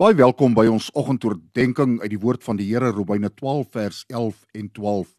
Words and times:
Baie 0.00 0.14
welkom 0.16 0.54
by 0.56 0.62
ons 0.64 0.86
oggendoordenkings 0.96 2.00
uit 2.00 2.08
die 2.14 2.18
woord 2.22 2.40
van 2.40 2.56
die 2.56 2.70
Here 2.70 2.88
Romeine 2.88 3.28
12 3.36 3.66
vers 3.74 3.98
11 4.08 4.38
en 4.56 4.70
12. 4.72 5.10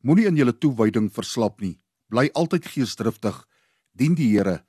Moenie 0.00 0.24
in 0.30 0.38
julle 0.40 0.54
toewyding 0.56 1.10
verslap 1.12 1.60
nie. 1.60 1.74
Bly 2.08 2.30
altyd 2.32 2.64
geesdriftig. 2.72 3.42
Dien 3.92 4.16
die 4.16 4.30
Here. 4.30 4.62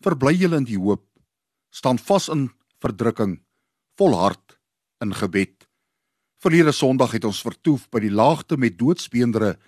Verbly 0.00 0.32
julle 0.40 0.62
in 0.62 0.68
die 0.70 0.78
hoop. 0.80 1.04
Staan 1.68 2.00
vas 2.00 2.30
in 2.32 2.46
verdrukking. 2.80 3.36
Volhard 4.00 4.56
in 5.04 5.12
gebed. 5.12 5.68
Verlede 6.40 6.72
Sondag 6.72 7.12
het 7.18 7.28
ons 7.28 7.44
vertoef 7.44 7.84
by 7.92 8.00
die 8.00 8.14
laagte 8.16 8.56
met 8.56 8.80
doodsbeendere 8.80 9.58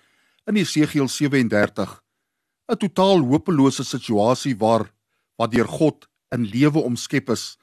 in 0.49 0.57
Jesegiel 0.57 1.05
37. 1.05 1.99
'n 2.65 2.81
Totaal 2.81 3.21
hopelose 3.29 3.85
situasie 3.85 4.57
waar 4.57 4.89
wat 5.37 5.53
deur 5.53 5.69
God 5.69 6.09
in 6.33 6.49
lewe 6.49 6.81
omskep 6.81 7.29
is. 7.29 7.59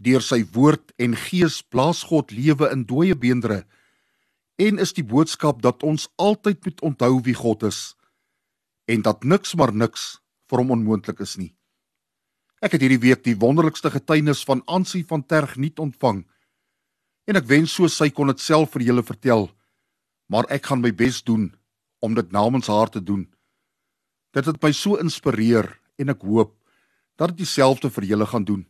Deur 0.00 0.24
sy 0.24 0.40
woord 0.54 0.94
en 0.96 1.16
gees 1.28 1.60
blaas 1.62 2.06
God 2.08 2.32
lewe 2.32 2.70
in 2.72 2.86
dooie 2.88 3.16
beendere 3.16 3.64
en 4.60 4.80
is 4.80 4.92
die 4.96 5.04
boodskap 5.04 5.60
dat 5.64 5.84
ons 5.84 6.08
altyd 6.20 6.64
moet 6.64 6.82
onthou 6.84 7.14
wie 7.24 7.36
God 7.36 7.64
is 7.68 7.80
en 8.88 9.04
dat 9.04 9.24
niks 9.24 9.54
maar 9.56 9.72
niks 9.72 10.18
vir 10.50 10.62
hom 10.62 10.72
onmoontlik 10.76 11.20
is 11.24 11.36
nie. 11.38 11.52
Ek 12.60 12.74
het 12.74 12.82
hierdie 12.84 13.00
week 13.00 13.22
die 13.24 13.36
wonderlikste 13.40 13.92
getuienis 13.92 14.42
van 14.44 14.64
Ansie 14.68 15.04
van 15.08 15.22
Terg 15.24 15.56
nuut 15.56 15.78
ontvang 15.80 16.24
en 17.30 17.38
ek 17.40 17.48
wens 17.48 17.76
so 17.76 17.88
sy 17.88 18.10
kon 18.12 18.32
dit 18.32 18.42
self 18.42 18.74
vir 18.74 18.88
julle 18.88 19.04
vertel, 19.06 19.48
maar 20.28 20.48
ek 20.52 20.68
gaan 20.68 20.82
my 20.82 20.90
bes 20.96 21.22
doen 21.24 21.50
om 22.04 22.16
dit 22.16 22.32
namens 22.32 22.68
haar 22.72 22.90
te 22.92 23.00
doen. 23.00 23.28
Dit 24.32 24.48
het 24.48 24.60
my 24.62 24.72
so 24.76 24.96
inspireer 25.00 25.68
en 26.00 26.12
ek 26.12 26.24
hoop 26.24 26.56
dat 27.20 27.32
dit 27.32 27.44
dieselfde 27.44 27.90
vir 27.92 28.08
julle 28.12 28.26
gaan 28.28 28.44
doen. 28.48 28.64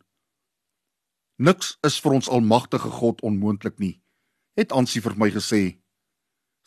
Niks 1.40 1.78
is 1.88 1.94
vir 2.04 2.18
ons 2.18 2.28
almagtige 2.28 2.90
God 3.00 3.22
onmoontlik 3.24 3.78
nie, 3.80 3.94
het 4.60 4.74
Ansie 4.76 5.00
vir 5.00 5.14
my 5.16 5.30
gesê. 5.32 5.78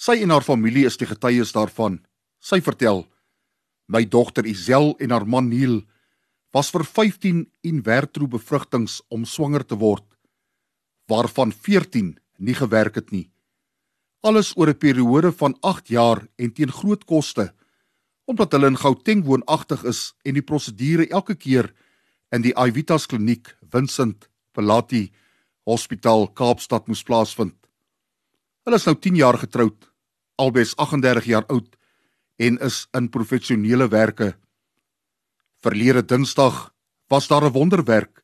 Sy 0.02 0.16
en 0.26 0.34
haar 0.34 0.42
familie 0.42 0.88
is 0.90 0.98
die 0.98 1.06
getuies 1.06 1.54
daarvan. 1.54 2.00
Sy 2.42 2.58
vertel: 2.66 3.04
My 3.86 4.02
dogter 4.10 4.50
Isel 4.50 4.96
en 4.98 5.14
haar 5.14 5.28
man 5.30 5.52
Neil 5.52 5.84
was 6.58 6.74
vir 6.74 6.88
15 6.90 7.46
in 7.62 7.84
werktrou 7.86 8.26
bevrugtings 8.26 8.98
om 9.14 9.30
swanger 9.30 9.62
te 9.62 9.78
word, 9.78 10.08
waarvan 11.06 11.54
14 11.54 12.16
nie 12.42 12.58
gewerk 12.58 12.98
het 12.98 13.14
nie. 13.14 13.30
Alles 14.26 14.58
oor 14.58 14.74
'n 14.74 14.82
periode 14.82 15.32
van 15.32 15.54
8 15.62 15.88
jaar 15.88 16.28
en 16.38 16.52
teen 16.52 16.72
groot 16.72 17.06
koste, 17.06 17.54
omdat 18.26 18.52
hulle 18.52 18.68
in 18.68 18.78
Gauteng 18.78 19.24
woonagtig 19.26 19.84
is 19.84 20.14
en 20.26 20.34
die 20.34 20.42
prosedure 20.42 21.06
elke 21.10 21.36
keer 21.36 21.74
in 22.32 22.42
die 22.42 22.58
Ivitas 22.58 23.06
kliniek 23.06 23.54
Vincent 24.54 24.70
Palati 24.70 25.12
Hospitaal 25.66 26.28
Kaapstad 26.34 26.88
moes 26.88 27.04
plaasvind. 27.04 27.56
Hulle 28.66 28.76
is 28.78 28.86
nou 28.86 28.96
10 28.96 29.16
jaar 29.16 29.38
getroud, 29.38 29.92
albei 30.38 30.64
38 30.66 31.26
jaar 31.26 31.46
oud 31.50 31.76
en 32.38 32.60
is 32.60 32.88
in 32.94 33.10
professionele 33.10 33.88
werke. 33.90 34.38
Verlede 35.62 36.04
Dinsdag 36.04 36.74
was 37.10 37.28
daar 37.28 37.46
'n 37.46 37.54
wonderwerk. 37.54 38.24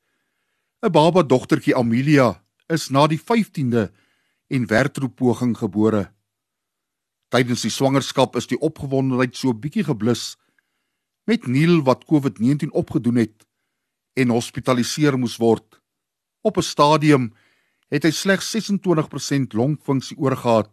'n 0.83 0.91
Baba 0.91 1.23
dogtertjie 1.23 1.75
Amelia 1.75 2.43
is 2.67 2.89
na 2.89 3.07
die 3.07 3.19
15de 3.19 3.91
en 4.49 4.67
werktroepoging 4.67 5.57
gebore. 5.57 6.11
Tydens 7.29 7.61
die 7.61 7.71
swangerskap 7.71 8.35
is 8.35 8.47
die 8.47 8.59
opgewondenheid 8.59 9.35
so 9.35 9.53
bietjie 9.53 9.83
geblus 9.83 10.37
met 11.25 11.47
Neil 11.47 11.83
wat 11.83 12.05
COVID-19 12.05 12.71
opgedoen 12.71 13.15
het 13.15 13.47
en 14.15 14.29
hospitaliseer 14.29 15.17
moes 15.17 15.37
word. 15.37 15.79
Op 16.41 16.57
'n 16.57 16.61
stadium 16.61 17.33
het 17.89 18.03
hy 18.03 18.11
slegs 18.11 18.49
26% 18.51 19.53
longfunksie 19.53 20.17
oorgehad. 20.17 20.69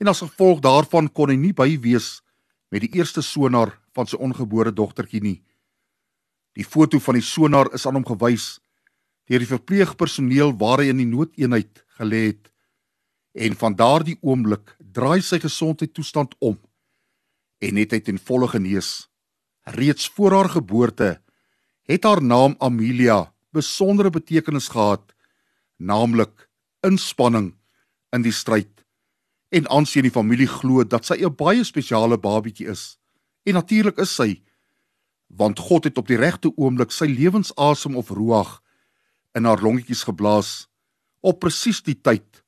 En 0.00 0.06
as 0.06 0.20
gevolg 0.24 0.60
daarvan 0.60 1.12
kon 1.12 1.28
hy 1.28 1.36
nie 1.36 1.52
by 1.52 1.78
wees 1.80 2.22
met 2.68 2.80
die 2.80 2.98
eerste 2.98 3.22
sonar 3.22 3.78
van 3.94 4.06
sy 4.06 4.16
ongebore 4.16 4.72
dogtertjie 4.72 5.20
nie. 5.22 5.42
Die 6.52 6.64
foto 6.64 6.98
van 6.98 7.14
die 7.14 7.22
sonar 7.22 7.72
is 7.74 7.86
aan 7.86 7.94
hom 7.94 8.06
gewys 8.06 8.60
deur 9.24 9.40
die 9.40 9.48
verpleegpersoneel 9.48 10.52
waar 10.60 10.78
hy 10.78 10.90
in 10.92 11.00
die 11.00 11.08
noodeenheid 11.08 11.84
gelê 11.96 12.26
het. 12.26 12.50
En 13.34 13.56
van 13.56 13.74
daardie 13.74 14.18
oomblik 14.20 14.76
draai 14.78 15.22
sy 15.22 15.40
gesondheidstoestand 15.40 16.34
om 16.38 16.58
en 17.64 17.76
het 17.80 17.92
hy 17.92 18.00
ten 18.04 18.18
volle 18.18 18.48
genees. 18.48 19.08
Reeds 19.64 20.08
voor 20.08 20.32
haar 20.32 20.50
geboorte 20.52 21.22
het 21.88 22.04
haar 22.04 22.22
naam 22.22 22.54
Amelia 22.58 23.33
besondere 23.54 24.10
betekenis 24.10 24.68
gehad, 24.74 25.14
naamlik 25.78 26.48
inspanning 26.84 27.54
in 28.14 28.24
die 28.26 28.34
stryd. 28.34 28.70
En 29.54 29.68
aansien 29.70 30.06
die 30.06 30.14
familie 30.14 30.48
glo 30.50 30.84
dat 30.84 31.06
sy 31.06 31.22
'n 31.22 31.36
baie 31.36 31.64
spesiale 31.64 32.18
babietjie 32.18 32.68
is. 32.68 32.98
En 33.46 33.54
natuurlik 33.54 33.98
is 33.98 34.14
sy 34.14 34.42
want 35.28 35.58
God 35.58 35.84
het 35.84 35.98
op 35.98 36.06
die 36.06 36.16
regte 36.16 36.52
oomblik 36.56 36.92
sy 36.92 37.06
lewensasem 37.06 37.96
of 37.96 38.10
ruach 38.10 38.62
in 39.34 39.44
haar 39.44 39.62
longetjies 39.62 40.04
geblaas 40.04 40.68
op 41.20 41.40
presies 41.40 41.82
die 41.82 42.00
tyd 42.00 42.44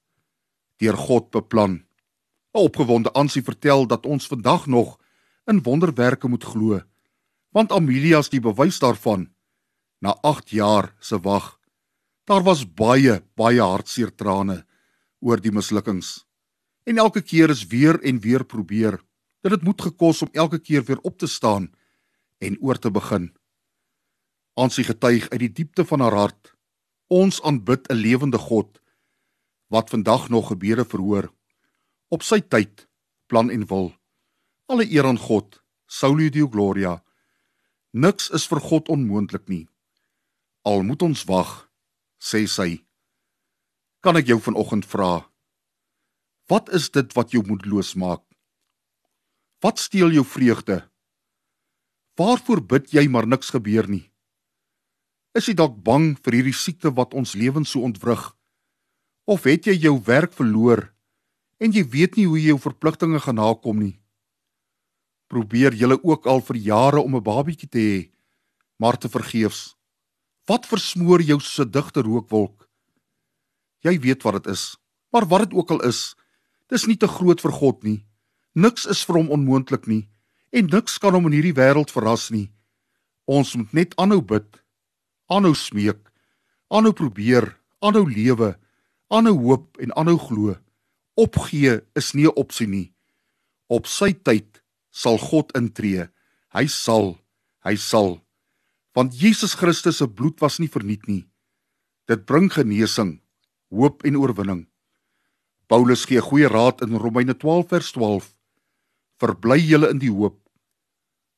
deur 0.79 0.97
God 0.97 1.31
beplan. 1.31 1.73
'n 2.55 2.59
Opgewonde 2.59 3.13
aansie 3.13 3.43
vertel 3.43 3.87
dat 3.87 4.07
ons 4.07 4.27
vandag 4.27 4.67
nog 4.67 4.99
in 5.47 5.63
wonderwerke 5.63 6.29
moet 6.29 6.45
glo 6.45 6.81
want 7.57 7.73
Amelia 7.73 8.19
is 8.21 8.29
die 8.29 8.43
bewys 8.45 8.77
daarvan 8.83 9.31
na 9.99 10.17
8 10.23 10.51
jaar 10.51 10.95
se 11.01 11.19
wag. 11.21 11.59
Daar 12.25 12.43
was 12.43 12.65
baie 12.67 13.23
baie 13.35 13.61
hartseer 13.63 14.15
trane 14.15 14.65
oor 15.21 15.41
die 15.41 15.53
mislukkings. 15.53 16.27
En 16.85 16.99
elke 16.99 17.23
keer 17.23 17.51
is 17.51 17.67
weer 17.67 18.01
en 18.03 18.21
weer 18.21 18.45
probeer. 18.45 19.01
Dit 19.43 19.53
het 19.53 19.63
moed 19.63 19.83
gekos 19.83 20.23
om 20.23 20.33
elke 20.33 20.59
keer 20.59 20.85
weer 20.85 20.99
op 21.03 21.19
te 21.19 21.27
staan 21.27 21.71
en 22.39 22.59
oor 22.61 22.79
te 22.79 22.91
begin. 22.91 23.33
Ons 24.55 24.79
getuig 24.79 25.29
uit 25.31 25.41
die 25.41 25.53
diepte 25.53 25.85
van 25.85 26.01
haar 26.01 26.15
hart. 26.15 26.55
Ons 27.09 27.43
aanbid 27.43 27.89
'n 27.91 27.95
lewende 27.95 28.39
God 28.39 28.81
wat 29.69 29.91
vandag 29.91 30.29
nog 30.29 30.49
gebede 30.49 30.85
verhoor 30.85 31.33
op 32.09 32.23
sy 32.23 32.41
tyd, 32.41 32.87
plan 33.27 33.51
en 33.51 33.67
wil. 33.67 33.91
Alle 34.71 34.87
eer 34.91 35.07
aan 35.07 35.19
God. 35.19 35.63
Sauli 35.87 36.31
Deo 36.31 36.49
Gloria. 36.51 37.03
Niks 37.93 38.31
is 38.35 38.47
vir 38.51 38.61
God 38.61 38.89
onmoontlik 38.89 39.47
nie. 39.49 39.67
Al 40.67 40.83
moet 40.83 41.03
ons 41.07 41.21
wag, 41.31 41.51
sê 42.19 42.41
sy. 42.51 42.81
Kan 44.03 44.19
ek 44.19 44.33
jou 44.33 44.41
vanoggend 44.43 44.87
vra? 44.91 45.23
Wat 46.51 46.73
is 46.75 46.89
dit 46.91 47.13
wat 47.15 47.31
jou 47.31 47.45
moedeloos 47.47 47.93
maak? 47.95 48.25
Wat 49.63 49.79
steel 49.79 50.11
jou 50.11 50.25
vreugde? 50.27 50.81
Waarvoor 52.19 52.65
bid 52.73 52.91
jy 52.97 53.05
maar 53.07 53.31
niks 53.31 53.53
gebeur 53.55 53.87
nie? 53.87 54.11
Is 55.39 55.47
jy 55.47 55.55
dalk 55.55 55.79
bang 55.87 56.17
vir 56.27 56.41
hierdie 56.41 56.57
siekte 56.57 56.91
wat 56.99 57.15
ons 57.15 57.37
lewens 57.39 57.71
so 57.71 57.87
ontwrig? 57.87 58.27
Of 59.23 59.47
het 59.47 59.71
jy 59.71 59.77
jou 59.87 59.95
werk 60.03 60.35
verloor 60.35 60.89
en 61.63 61.71
jy 61.71 61.87
weet 61.95 62.19
nie 62.19 62.27
hoe 62.27 62.43
jy 62.43 62.51
jou 62.57 62.59
verpligtinge 62.67 63.23
gaan 63.23 63.39
nakom 63.39 63.87
nie? 63.87 63.95
Probeer 65.31 65.79
jy 65.79 65.95
ook 65.95 66.27
al 66.27 66.43
vir 66.43 66.59
jare 66.59 66.99
om 66.99 67.15
'n 67.15 67.23
babietjie 67.23 67.71
te 67.71 67.79
hê, 67.79 67.99
maar 68.83 68.99
te 68.99 69.09
vergeefs? 69.09 69.76
Wat 70.47 70.67
versmoor 70.67 71.25
jou 71.27 71.41
so 71.43 71.67
digte 71.67 72.05
rookwolk? 72.07 72.69
Jy 73.83 73.99
weet 74.03 74.23
wat 74.23 74.39
dit 74.39 74.53
is. 74.53 74.77
Maar 75.11 75.27
wat 75.27 75.47
dit 75.47 75.57
ook 75.59 75.71
al 75.75 75.83
is, 75.89 76.15
dis 76.71 76.87
nie 76.87 76.97
te 76.97 77.09
groot 77.11 77.41
vir 77.43 77.55
God 77.55 77.83
nie. 77.83 78.05
Niks 78.55 78.87
is 78.87 79.03
vir 79.07 79.21
hom 79.21 79.33
onmoontlik 79.35 79.87
nie 79.91 80.07
en 80.57 80.71
niks 80.73 80.97
kan 81.03 81.13
hom 81.13 81.27
in 81.29 81.35
hierdie 81.37 81.57
wêreld 81.57 81.91
verras 81.93 82.31
nie. 82.33 82.47
Ons 83.27 83.57
moet 83.59 83.73
net 83.75 83.97
aanhou 84.01 84.23
bid, 84.23 84.47
aanhou 85.29 85.53
smeek, 85.59 85.99
aanhou 86.73 86.95
probeer, 86.97 87.51
aanhou 87.83 88.07
lewe, 88.09 88.55
aanhou 89.13 89.35
hoop 89.43 89.83
en 89.83 89.93
aanhou 89.99 90.17
glo. 90.23 90.55
Opgee 91.19 91.81
is 91.99 92.15
nie 92.15 92.27
'n 92.27 92.37
opsie 92.37 92.67
nie. 92.67 92.93
Op 93.69 93.87
sy 93.87 94.13
tyd 94.13 94.63
sal 94.91 95.19
God 95.19 95.53
intree. 95.57 96.09
Hy 96.55 96.67
sal, 96.67 97.19
hy 97.65 97.75
sal 97.77 98.23
want 98.97 99.13
Jesus 99.13 99.53
Christus 99.55 100.01
se 100.01 100.09
bloed 100.09 100.41
was 100.41 100.57
nie 100.59 100.71
verniet 100.73 101.05
nie. 101.05 101.27
Dit 102.09 102.25
bring 102.25 102.49
genesing, 102.49 103.19
hoop 103.69 104.07
en 104.09 104.17
oorwinning. 104.17 104.63
Paulus 105.69 106.07
gee 106.09 106.23
goeie 106.23 106.49
raad 106.49 106.81
in 106.87 106.97
Romeine 106.97 107.35
12 107.37 107.69
vers 107.75 107.91
12. 107.93 108.31
Verbly 109.21 109.59
julle 109.61 109.91
in 109.93 110.01
die 110.01 110.13
hoop. 110.13 110.39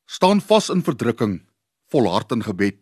Staan 0.07 0.41
vas 0.45 0.69
in 0.71 0.85
verdrukking, 0.87 1.41
volhard 1.91 2.31
in 2.37 2.45
gebed. 2.47 2.79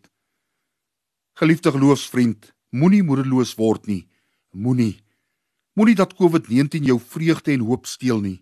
Geliefde 1.39 1.73
geloofsvriend, 1.73 2.51
moenie 2.69 3.01
moedeloos 3.03 3.55
word 3.57 3.89
nie. 3.89 4.03
Moenie. 4.53 4.99
Moenie 5.73 5.97
dat 5.97 6.13
COVID-19 6.19 6.85
jou 6.85 6.99
vreugde 7.01 7.55
en 7.55 7.65
hoop 7.65 7.89
steel 7.89 8.21
nie. 8.21 8.39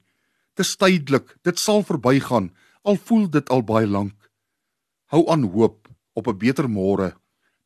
Dis 0.55 0.75
tydelik, 0.79 1.35
dit 1.43 1.59
sal 1.59 1.83
verbygaan, 1.83 2.51
al 2.83 2.99
voel 2.99 3.27
dit 3.31 3.49
al 3.51 3.63
baie 3.67 3.87
lank. 3.87 4.15
Hou 5.11 5.27
aan 5.31 5.47
hoop 5.55 5.84
op 6.15 6.27
'n 6.27 6.37
beter 6.37 6.67
môre. 6.69 7.13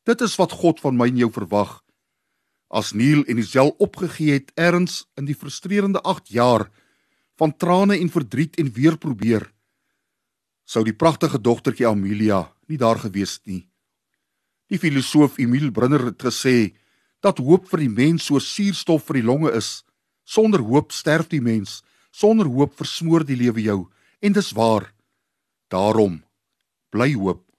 Dit 0.04 0.20
is 0.20 0.36
wat 0.36 0.52
God 0.52 0.80
van 0.80 0.96
my 0.96 1.06
en 1.08 1.16
jou 1.16 1.30
verwag. 1.30 1.82
As 2.68 2.92
Neil 2.92 3.24
en 3.24 3.38
Isel 3.38 3.74
opgegee 3.78 4.32
het 4.32 4.52
erns 4.54 5.06
in 5.16 5.24
die 5.24 5.34
frustrerende 5.34 6.00
8 6.02 6.28
jaar 6.28 6.70
van 7.36 7.56
trane 7.56 7.98
en 7.98 8.10
verdriet 8.10 8.56
en 8.56 8.72
weer 8.72 8.98
probeer, 8.98 9.52
sou 10.64 10.84
die 10.84 10.94
pragtige 10.94 11.40
dogtertjie 11.40 11.86
Amelia 11.88 12.52
nie 12.66 12.78
daar 12.78 12.98
gewees 12.98 13.34
het 13.38 13.46
nie. 13.46 13.68
Die 14.70 14.78
filosoof 14.78 15.38
Emile 15.38 15.72
Brunner 15.74 16.04
het 16.04 16.22
gesê 16.22 16.76
dat 17.20 17.42
hoop 17.42 17.66
vir 17.68 17.84
die 17.84 17.90
mens 17.90 18.28
soos 18.30 18.46
suurstof 18.54 19.08
vir 19.08 19.20
die 19.20 19.26
longe 19.26 19.50
is. 19.52 19.82
Sonder 20.24 20.62
hoop 20.62 20.94
sterf 20.94 21.26
die 21.28 21.42
mens. 21.42 21.82
Sonder 22.14 22.46
hoop 22.46 22.76
versmoor 22.78 23.26
die 23.26 23.36
lewe 23.36 23.62
jou. 23.62 23.80
En 24.22 24.32
dis 24.32 24.52
waar. 24.54 24.92
Daarom 25.68 26.20
bly 26.90 27.14
hoop. 27.14 27.49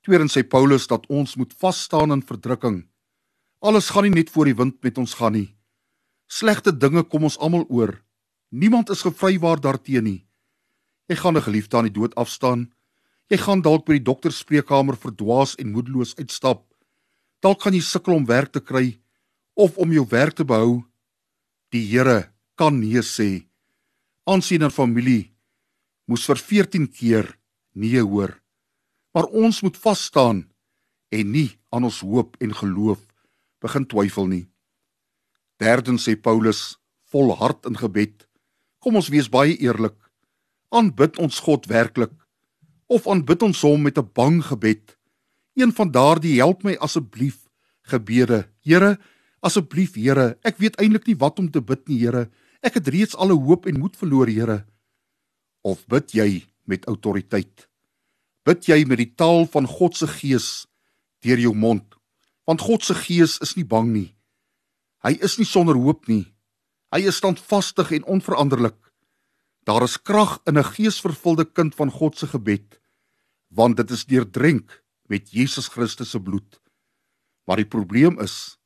Tweedens 0.00 0.32
sê 0.32 0.42
Paulus 0.42 0.86
dat 0.88 1.04
ons 1.12 1.36
moet 1.36 1.52
vas 1.60 1.82
staan 1.84 2.12
in 2.12 2.22
verdrukking. 2.24 2.86
Alles 3.60 3.90
gaan 3.92 4.06
nie 4.08 4.14
net 4.16 4.30
voor 4.32 4.48
die 4.48 4.56
wind 4.56 4.78
met 4.80 4.98
ons 4.98 5.14
gaan 5.18 5.34
nie. 5.36 5.50
Slegte 6.30 6.72
dinge 6.72 7.02
kom 7.04 7.26
ons 7.28 7.36
almal 7.38 7.66
oor. 7.68 7.98
Niemand 8.48 8.90
is 8.90 9.04
gevrywaar 9.04 9.60
daarteenoor 9.60 10.06
nie. 10.06 10.26
Jy 11.08 11.16
gaan 11.16 11.36
'n 11.36 11.42
geliefde 11.42 11.76
aan 11.76 11.88
die 11.88 11.98
dood 11.98 12.14
afstaan. 12.14 12.72
Jy 13.28 13.36
gaan 13.36 13.62
dalk 13.62 13.84
by 13.84 13.92
die 13.92 14.08
dokter 14.10 14.32
spreekkamer 14.32 14.96
verdwaas 14.96 15.54
en 15.56 15.72
moedeloos 15.72 16.16
uitstap. 16.16 16.64
Dalk 17.40 17.62
gaan 17.62 17.74
jy 17.74 17.80
sukkel 17.80 18.14
om 18.14 18.26
werk 18.26 18.52
te 18.52 18.60
kry 18.60 19.00
of 19.54 19.76
om 19.76 19.92
jou 19.92 20.06
werk 20.08 20.34
te 20.34 20.44
behou. 20.44 20.84
Die 21.70 21.84
Here 21.86 22.32
kan 22.54 22.80
nee 22.80 23.02
sê. 23.02 23.46
Aansien 24.24 24.62
en 24.62 24.70
familie 24.70 25.32
moes 26.06 26.26
vir 26.26 26.36
14 26.36 26.88
keer 26.88 27.38
nee 27.74 28.02
hoor. 28.02 28.40
Maar 29.12 29.24
ons 29.24 29.60
moet 29.60 29.76
vas 29.76 30.04
staan 30.04 30.44
en 31.10 31.30
nie 31.30 31.58
aan 31.74 31.84
ons 31.84 32.00
hoop 32.06 32.36
en 32.38 32.54
geloof 32.54 33.02
begin 33.60 33.86
twyfel 33.86 34.26
nie. 34.30 34.44
Derdens 35.60 36.06
sê 36.08 36.16
Paulus 36.16 36.78
volhard 37.10 37.66
in 37.68 37.76
gebed. 37.76 38.26
Kom 38.80 38.96
ons 38.96 39.10
wees 39.12 39.28
baie 39.28 39.56
eerlik. 39.58 39.96
Aanbid 40.70 41.18
ons 41.18 41.42
God 41.44 41.66
werklik 41.66 42.14
of 42.90 43.06
aanbid 43.06 43.42
ons 43.46 43.60
hom 43.62 43.82
met 43.82 43.98
'n 43.98 44.10
bang 44.14 44.42
gebed? 44.42 44.96
Een 45.54 45.72
van 45.72 45.90
daardie 45.90 46.38
help 46.38 46.62
my 46.62 46.74
asseblief 46.80 47.46
gebede. 47.82 48.48
Here, 48.62 48.98
asseblief 49.40 49.94
Here, 49.94 50.38
ek 50.42 50.58
weet 50.58 50.76
eintlik 50.76 51.06
nie 51.06 51.16
wat 51.16 51.38
om 51.38 51.50
te 51.50 51.60
bid 51.60 51.88
nie, 51.88 51.98
Here. 51.98 52.30
Ek 52.62 52.74
het 52.74 52.88
reeds 52.88 53.16
alle 53.16 53.34
hoop 53.34 53.66
en 53.66 53.78
moed 53.78 53.96
verloor, 53.96 54.26
Here. 54.26 54.66
Of 55.62 55.86
bid 55.86 56.12
jy 56.12 56.46
met 56.64 56.86
autoriteit? 56.86 57.69
Bid 58.44 58.68
jy 58.68 58.84
met 58.88 58.98
die 58.98 59.12
taal 59.12 59.44
van 59.52 59.66
God 59.68 59.96
se 59.96 60.08
Gees 60.08 60.66
deur 61.24 61.38
jou 61.38 61.52
mond? 61.54 61.84
Want 62.48 62.64
God 62.64 62.84
se 62.84 62.94
Gees 62.96 63.38
is 63.44 63.56
nie 63.56 63.66
bang 63.68 63.90
nie. 63.92 64.08
Hy 65.04 65.16
is 65.24 65.36
nie 65.38 65.48
sonder 65.48 65.76
hoop 65.76 66.08
nie. 66.08 66.24
Hy 66.90 67.04
is 67.08 67.20
standvastig 67.20 67.92
en 67.96 68.08
onveranderlik. 68.16 68.78
Daar 69.68 69.84
is 69.84 70.00
krag 70.00 70.40
in 70.48 70.58
'n 70.58 70.64
geesvervulde 70.64 71.44
kind 71.44 71.74
van 71.74 71.90
God 71.90 72.18
se 72.18 72.26
gebed, 72.26 72.80
want 73.48 73.76
dit 73.76 73.90
is 73.90 74.04
deurdrenk 74.04 74.82
met 75.08 75.30
Jesus 75.30 75.68
Christus 75.68 76.10
se 76.10 76.20
bloed. 76.20 76.60
Maar 77.46 77.56
die 77.56 77.68
probleem 77.68 78.18
is 78.20 78.58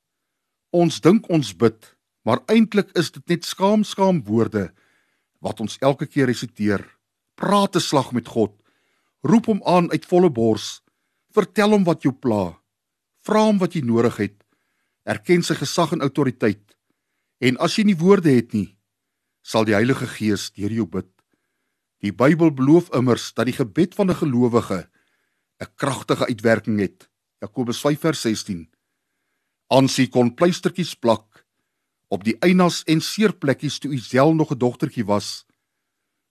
ons 0.71 1.01
dink 1.01 1.29
ons 1.29 1.57
bid, 1.57 1.97
maar 2.23 2.43
eintlik 2.47 2.91
is 2.99 3.11
dit 3.11 3.29
net 3.29 3.45
skaam 3.45 3.85
skaam 3.85 4.25
woorde 4.25 4.73
wat 5.41 5.61
ons 5.61 5.79
elke 5.81 6.07
keer 6.07 6.27
resiteer. 6.27 6.99
Praat 7.35 7.77
'n 7.77 7.81
slag 7.81 8.13
met 8.13 8.29
God. 8.29 8.64
Roep 9.25 9.47
hom 9.49 9.63
aan 9.65 9.91
uit 9.91 10.05
volle 10.05 10.29
bors. 10.31 10.83
Vertel 11.33 11.73
hom 11.73 11.85
wat 11.89 12.05
jou 12.05 12.13
pla. 12.13 12.59
Vra 13.25 13.47
hom 13.49 13.59
wat 13.59 13.73
jy 13.73 13.81
nodig 13.81 14.19
het. 14.21 14.37
Erken 15.09 15.43
sy 15.43 15.57
gesag 15.57 15.95
en 15.97 16.05
autoriteit. 16.05 16.77
En 17.41 17.57
as 17.65 17.79
jy 17.79 17.87
nie 17.89 17.97
woorde 17.97 18.33
het 18.33 18.53
nie, 18.53 18.77
sal 19.45 19.65
die 19.65 19.77
Heilige 19.77 20.07
Gees 20.17 20.51
deur 20.53 20.73
jou 20.73 20.87
bid. 20.89 21.09
Die 22.05 22.13
Bybel 22.13 22.53
beloof 22.53 22.91
immers 22.97 23.31
dat 23.33 23.49
die 23.49 23.57
gebed 23.57 23.97
van 23.97 24.11
'n 24.11 24.21
gelowige 24.21 24.89
'n 25.61 25.73
kragtige 25.77 26.27
uitwerking 26.27 26.79
het. 26.81 27.09
Jakobus 27.41 27.81
5:16. 27.81 28.69
Ansie 29.69 30.09
kon 30.09 30.35
pleistertjies 30.35 30.95
plak 30.95 31.47
op 32.09 32.25
die 32.25 32.37
einas 32.41 32.83
en 32.85 33.01
seerplekkies 33.01 33.79
toe 33.79 33.93
Isel 33.93 34.35
nog 34.35 34.53
'n 34.53 34.59
dogtertjie 34.59 35.05
was. 35.05 35.47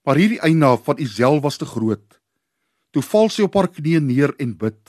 Maar 0.04 0.16
hierdie 0.16 0.40
eina 0.40 0.78
van 0.78 1.00
Isel 1.00 1.42
was 1.42 1.58
te 1.58 1.66
groot. 1.66 2.23
Toe 2.94 3.02
val 3.02 3.32
sy 3.34 3.48
op 3.48 3.56
haar 3.58 3.72
knieë 3.74 4.02
neer 4.06 4.36
en 4.44 4.54
bid. 4.54 4.80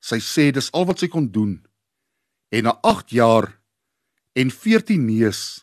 Sy 0.00 0.18
sê 0.24 0.48
dis 0.50 0.70
al 0.72 0.88
wat 0.88 1.02
sy 1.02 1.10
kon 1.12 1.28
doen. 1.28 1.58
En 2.52 2.64
na 2.64 2.72
8 2.82 3.12
jaar 3.12 3.50
en 4.32 4.50
14 4.50 5.04
neus 5.04 5.62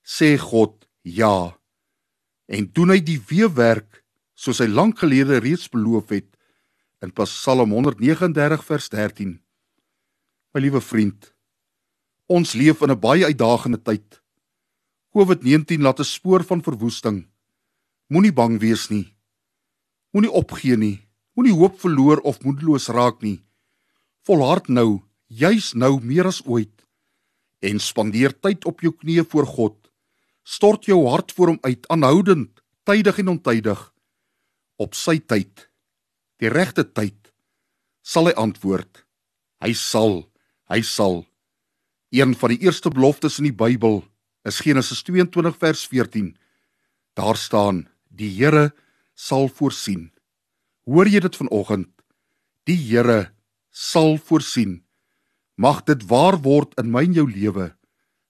sê 0.00 0.36
God 0.40 0.88
ja. 1.04 1.52
En 2.48 2.70
doen 2.72 2.94
hy 2.94 3.00
die 3.04 3.20
weewerk 3.28 4.02
soos 4.38 4.62
hy 4.64 4.68
lank 4.70 5.02
gelede 5.02 5.42
reeds 5.44 5.68
beloof 5.68 6.14
het 6.16 6.30
in 7.04 7.12
Psalm 7.12 7.74
139 7.76 8.64
vers 8.64 8.88
13. 8.88 9.36
My 10.54 10.62
liewe 10.64 10.80
vriend, 10.80 11.34
ons 12.26 12.54
leef 12.56 12.80
in 12.82 12.90
'n 12.90 13.00
baie 13.00 13.24
uitdagende 13.24 13.78
tyd. 13.78 14.22
COVID-19 15.12 15.82
laat 15.82 16.00
'n 16.00 16.04
spoor 16.04 16.42
van 16.44 16.62
verwoesting. 16.62 17.28
Moenie 18.08 18.32
bang 18.32 18.58
wees 18.58 18.88
nie. 18.88 19.17
Moenie 20.12 20.32
opgee 20.32 20.76
nie. 20.76 20.96
Moenie 21.36 21.54
hoop 21.54 21.80
verloor 21.80 22.22
of 22.26 22.42
moedeloos 22.42 22.88
raak 22.88 23.22
nie 23.22 23.38
volhard 24.28 24.68
nou, 24.68 25.00
juis 25.32 25.72
nou 25.72 25.96
meer 26.04 26.28
as 26.28 26.42
ooit 26.44 26.74
en 27.64 27.80
spandeer 27.82 28.34
tyd 28.38 28.66
op 28.70 28.84
jou 28.84 28.92
knieë 28.94 29.24
voor 29.32 29.46
God. 29.48 29.76
Stort 30.46 30.86
jou 30.86 31.00
hart 31.10 31.32
voor 31.34 31.50
hom 31.50 31.58
uit, 31.66 31.88
aanhoudend, 31.90 32.60
tydig 32.86 33.18
en 33.18 33.32
ontydig 33.34 33.80
op 34.78 34.94
sy 34.94 35.16
tyd. 35.18 35.64
Die 36.38 36.52
regte 36.52 36.84
tyd 36.86 37.32
sal 38.06 38.30
hy 38.30 38.34
antwoord. 38.38 39.02
Hy 39.58 39.72
sal, 39.74 40.20
hy 40.70 40.78
sal. 40.86 41.24
Een 42.14 42.36
van 42.38 42.54
die 42.54 42.60
eerste 42.62 42.92
beloftes 42.94 43.40
in 43.42 43.48
die 43.50 43.58
Bybel 43.58 44.04
is 44.46 44.62
Genesis 44.62 45.02
22 45.08 45.58
vers 45.58 45.82
14. 45.90 46.30
Daar 47.18 47.36
staan: 47.36 47.88
Die 48.06 48.30
Here 48.38 48.70
sal 49.18 49.48
voorsien. 49.50 50.12
Hoor 50.86 51.10
jy 51.10 51.20
dit 51.24 51.36
vanoggend? 51.36 51.90
Die 52.70 52.78
Here 52.78 53.32
sal 53.74 54.16
voorsien. 54.22 54.84
Mag 55.58 55.82
dit 55.90 56.04
waar 56.06 56.38
word 56.44 56.76
in 56.78 56.92
my 56.94 57.02
en 57.08 57.16
jou 57.16 57.26
lewe. 57.26 57.72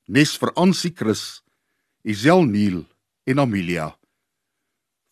Nes 0.09 0.33
vir 0.41 0.55
Ansie 0.57 0.95
Chris, 0.97 1.43
Isel 2.09 2.47
Neil 2.49 2.87
en 3.29 3.45
Amelia. 3.45 3.93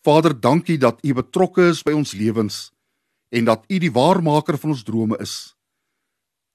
Vader, 0.00 0.32
dankie 0.32 0.78
dat 0.80 1.02
U 1.04 1.12
betrokke 1.18 1.68
is 1.74 1.82
by 1.84 1.92
ons 1.92 2.14
lewens 2.16 2.70
en 3.34 3.44
dat 3.44 3.66
U 3.68 3.78
die 3.82 3.92
waarmaker 3.92 4.56
van 4.56 4.72
ons 4.72 4.84
drome 4.86 5.18
is. 5.20 5.34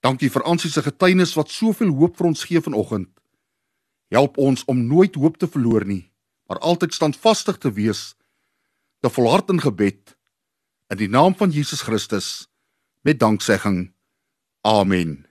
Dankie 0.02 0.32
vir 0.34 0.48
Ansie 0.50 0.72
se 0.72 0.82
getuienis 0.82 1.36
wat 1.38 1.54
soveel 1.54 1.92
hoop 1.94 2.18
vir 2.18 2.32
ons 2.32 2.48
gee 2.48 2.64
vanoggend. 2.64 3.12
Help 4.10 4.40
ons 4.42 4.66
om 4.66 4.82
nooit 4.88 5.14
hoop 5.16 5.38
te 5.38 5.48
verloor 5.52 5.86
nie, 5.86 6.10
maar 6.50 6.64
altyd 6.66 6.96
standvastig 6.96 7.62
te 7.62 7.70
wees, 7.76 8.16
te 9.02 9.10
volhard 9.10 9.50
in 9.50 9.62
gebed 9.62 10.16
in 10.92 10.98
die 10.98 11.10
naam 11.10 11.36
van 11.36 11.50
Jesus 11.50 11.82
Christus 11.82 12.48
met 13.02 13.20
danksegging. 13.20 13.94
Amen. 14.62 15.31